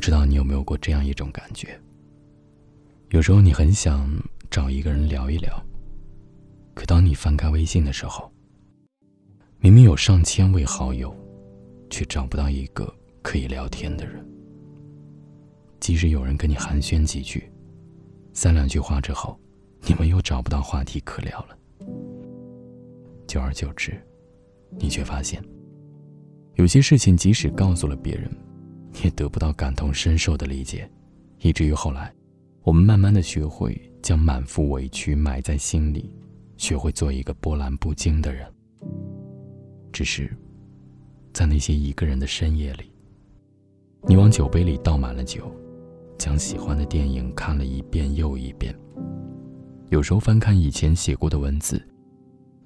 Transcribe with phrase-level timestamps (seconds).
[0.00, 1.78] 知道你有没有过这样一种感觉？
[3.10, 4.10] 有时候你很想
[4.50, 5.62] 找一个人聊一聊，
[6.74, 8.32] 可当你翻开微信的时候，
[9.58, 11.14] 明明有上千位好友，
[11.90, 14.26] 却找不到一个可以聊天的人。
[15.80, 17.50] 即使有人跟你寒暄几句，
[18.32, 19.38] 三两句话之后，
[19.82, 21.58] 你们又找不到话题可聊了。
[23.26, 24.00] 久而久之，
[24.78, 25.42] 你却发现，
[26.54, 28.30] 有些事情即使告诉了别人，
[29.02, 30.90] 也得不到感同身受的理解，
[31.38, 32.12] 以至于后来。
[32.62, 36.14] 我们慢慢的学会将满腹委屈埋在心里，
[36.58, 38.46] 学会做一个波澜不惊的人。
[39.90, 40.30] 只是，
[41.32, 42.92] 在那些一个人的深夜里，
[44.06, 45.50] 你往酒杯里倒满了酒，
[46.18, 48.78] 将喜欢的电影看了一遍又一遍。
[49.88, 51.82] 有时候翻看以前写过的文字，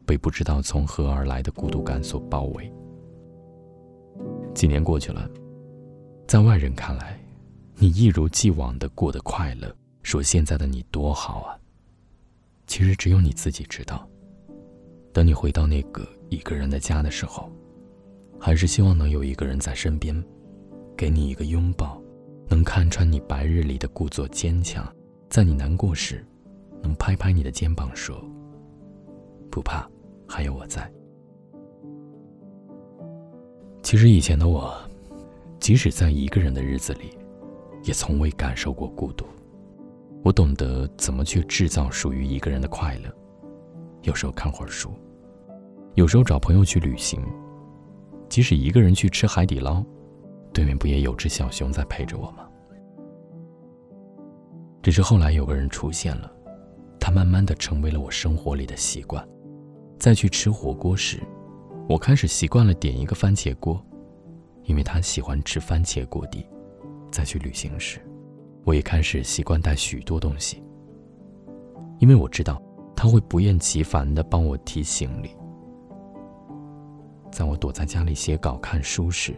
[0.04, 2.70] 被不知道从何而来的孤独感所包围。
[4.54, 5.30] 几年过去了，
[6.26, 7.18] 在外人看来，
[7.76, 9.74] 你一如既往的过得快乐。
[10.02, 11.56] 说现在的你多好啊！
[12.66, 14.06] 其实只有你自己知道。
[15.14, 17.50] 等你回到那个一个人的家的时候，
[18.38, 20.14] 还是希望能有一个人在身边，
[20.94, 21.98] 给你一个拥抱，
[22.48, 24.86] 能看穿你白日里的故作坚强，
[25.30, 26.22] 在你难过时，
[26.82, 28.22] 能拍拍你的肩膀说
[29.50, 29.88] ：“不怕，
[30.28, 30.92] 还有我在。”
[33.82, 34.76] 其实以前的我，
[35.64, 37.16] 即使在一个人的日子里，
[37.84, 39.24] 也从未感受过孤独。
[40.22, 43.10] 我懂得怎么去制造属于一个人的快乐，
[44.02, 44.90] 有时候看会儿书，
[45.94, 47.18] 有时候找朋友去旅行，
[48.28, 49.82] 即使一个人去吃海底捞，
[50.52, 52.46] 对面不也有只小熊在陪着我吗？
[54.82, 56.30] 只是后来有个人出现了，
[57.00, 59.26] 他慢慢的成为了我生活里的习惯。
[59.98, 61.22] 再去吃火锅时，
[61.88, 63.82] 我开始习惯了点一个番茄锅，
[64.64, 66.46] 因为他喜欢吃番茄锅底。
[67.10, 68.00] 在去旅行时。
[68.64, 70.62] 我也开始习惯带许多东西，
[71.98, 72.62] 因为我知道
[72.96, 75.36] 他会不厌其烦地帮我提行李。
[77.30, 79.34] 在我躲在家里写稿看书时，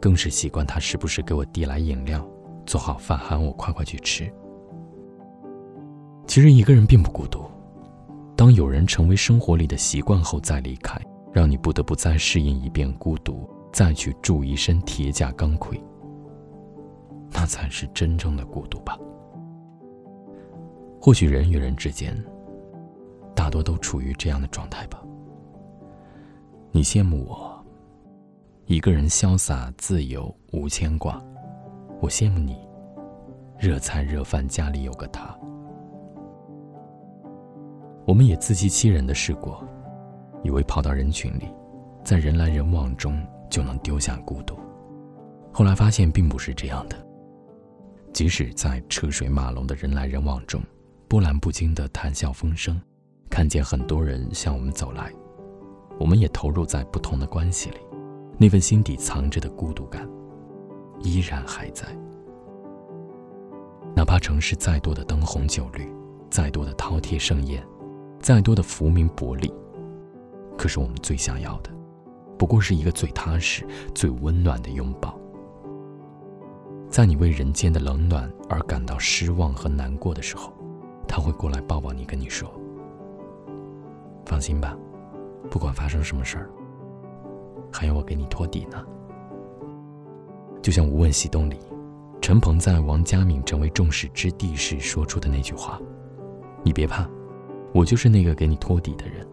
[0.00, 2.28] 更是习惯他时不时给我递来饮料，
[2.66, 4.28] 做好饭喊我快快去吃。
[6.26, 7.44] 其实一个人并不孤独，
[8.34, 11.00] 当有人成为生活里的习惯后再离开，
[11.32, 15.82] 让你不得不再适应一遍孤独，再去铸一身铁甲钢盔。
[17.32, 18.96] 那才是真正的孤独吧。
[21.00, 22.16] 或许人与人之间，
[23.34, 25.02] 大多都处于这样的状态吧。
[26.70, 27.52] 你羡慕我，
[28.66, 31.20] 一个人潇洒自由无牵挂；
[32.00, 32.56] 我羡慕你，
[33.58, 35.36] 热菜热饭家里有个他。
[38.06, 39.66] 我们也自欺欺人的试过，
[40.44, 41.48] 以为跑到人群里，
[42.04, 43.20] 在人来人往中
[43.54, 44.58] 就能丢下孤独，
[45.52, 46.96] 后来发现并不是这样的。
[48.12, 50.60] 即使在车水马龙的人来人往中，
[51.06, 52.82] 波澜不惊的谈笑风生，
[53.30, 55.12] 看见很多人向我们走来，
[56.00, 57.76] 我们也投入在不同的关系里，
[58.36, 60.04] 那份心底藏着的孤独感，
[60.98, 61.86] 依然还在。
[63.94, 65.88] 哪怕城市再多的灯红酒绿，
[66.28, 67.64] 再多的饕餮盛宴，
[68.18, 69.54] 再多的浮名薄利，
[70.58, 71.70] 可是我们最想要的，
[72.38, 75.18] 不过是一个最踏实、最温暖的拥抱。
[76.88, 80.52] 在你为人间的冷暖而感到失望和难过的时候，
[81.08, 82.48] 他会过来抱抱你，跟你说
[84.24, 84.76] ：“放心吧，
[85.50, 86.50] 不管发生什么事儿，
[87.72, 88.84] 还有我给你托底呢。”
[90.62, 91.58] 就像《无问西东》里，
[92.20, 95.80] 陈鹏在王佳敏成为众矢之的时说出的那句话
[96.62, 97.08] ：“你别怕，
[97.74, 99.26] 我就是那个给你托底的人，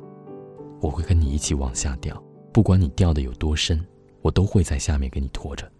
[0.81, 3.83] 我会跟你一起往下掉，不管你掉的有多深，
[4.21, 5.71] 我都会在下面给你拖着。”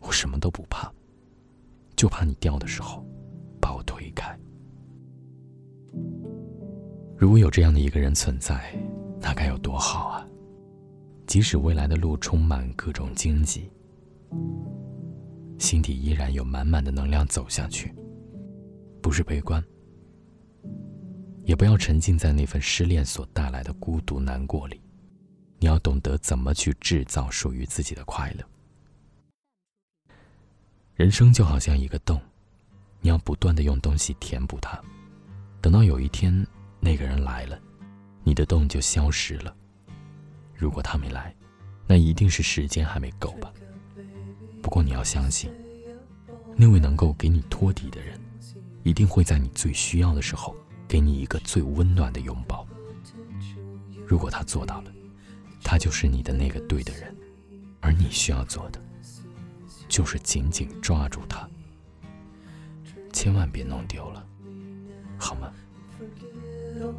[0.00, 0.90] 我什么都不怕，
[1.94, 3.04] 就怕你掉的时候
[3.60, 4.34] 把我推开。
[7.18, 8.74] 如果有这样的一个人存在，
[9.20, 10.26] 那该有多好啊！
[11.26, 13.70] 即使未来的路充满各种荆棘，
[15.58, 17.94] 心底依然有满满的能量走下去。
[19.02, 19.62] 不是悲观，
[21.44, 24.80] 也不要沉浸在那份失恋所带来的孤独难过里。
[25.62, 28.44] 你要懂得怎么去制造属于自己的快乐。
[30.94, 32.18] 人生就好像一个洞，
[33.00, 34.80] 你要不断的用东西填补它，
[35.60, 36.46] 等到有一天
[36.80, 37.60] 那个人来了，
[38.24, 39.54] 你的洞就消失了。
[40.56, 41.34] 如果他没来，
[41.86, 43.52] 那一定是时间还没够吧。
[44.62, 45.52] 不过你要相信，
[46.56, 48.18] 那位能够给你托底的人，
[48.82, 50.56] 一定会在你最需要的时候，
[50.88, 52.66] 给你一个最温暖的拥抱。
[54.06, 54.92] 如果他做到了，
[55.62, 57.14] 他就是你的那个对的人，
[57.80, 58.80] 而你需要做的。
[59.88, 61.48] 就是紧紧抓住他，
[63.12, 64.24] 千万别弄丢了，
[65.18, 65.50] 好吗
[66.78, 66.94] ？don't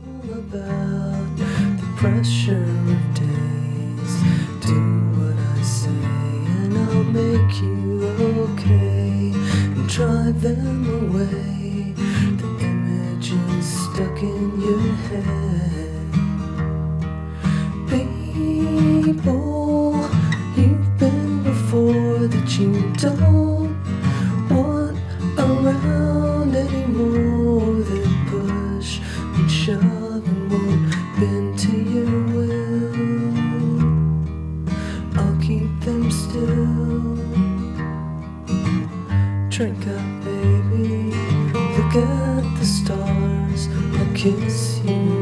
[44.21, 45.20] kiss you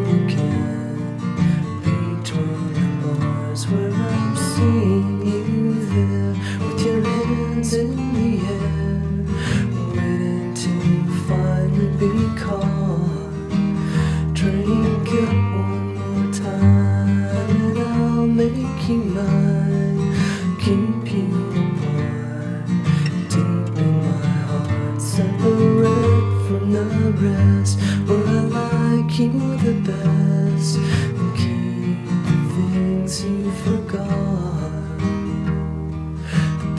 [26.83, 27.79] the rest.
[28.09, 30.77] or I like you the best.
[31.19, 34.71] And keep the things you forgot.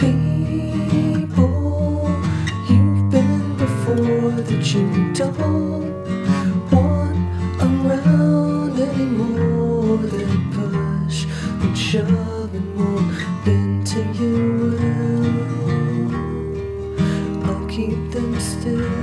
[0.01, 0.13] The
[0.91, 2.11] people
[2.69, 5.95] you've been before that you don't
[6.71, 7.17] want
[7.61, 9.99] around anymore.
[9.99, 11.19] That push
[11.63, 13.11] and shove and won't
[13.45, 14.37] bend to you.
[14.73, 15.41] Well.
[17.51, 19.00] I'll keep them still.